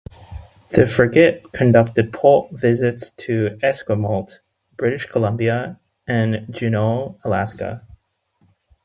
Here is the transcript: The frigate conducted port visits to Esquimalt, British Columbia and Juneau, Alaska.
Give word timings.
The 0.71 0.87
frigate 0.87 1.51
conducted 1.51 2.11
port 2.11 2.49
visits 2.51 3.11
to 3.17 3.59
Esquimalt, 3.61 4.41
British 4.75 5.05
Columbia 5.05 5.79
and 6.07 6.47
Juneau, 6.49 7.19
Alaska. 7.23 7.85